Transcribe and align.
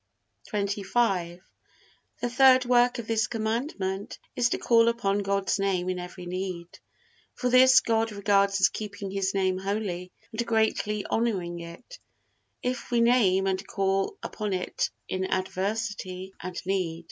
XXV. 0.51 1.41
The 2.21 2.29
third 2.31 2.65
work 2.65 2.97
of 2.97 3.05
this 3.05 3.27
Commandment 3.27 4.17
is 4.35 4.49
to 4.49 4.57
call 4.57 4.87
upon 4.87 5.19
God's 5.19 5.59
Name 5.59 5.89
in 5.89 5.99
every 5.99 6.25
need. 6.25 6.79
For 7.35 7.49
this 7.49 7.81
God 7.81 8.11
regards 8.11 8.59
as 8.59 8.69
keeping 8.69 9.11
His 9.11 9.35
Name 9.35 9.59
holy 9.59 10.11
and 10.31 10.43
greatly 10.43 11.05
honoring 11.05 11.59
it, 11.59 11.99
if 12.63 12.89
we 12.89 12.99
name 12.99 13.45
and 13.45 13.67
call 13.67 14.17
upon 14.23 14.53
it 14.53 14.89
in 15.07 15.25
adversity 15.25 16.33
and 16.41 16.59
need. 16.65 16.99